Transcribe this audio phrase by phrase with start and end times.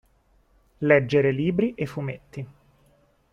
[0.79, 2.47] Leggere libri e fumetti.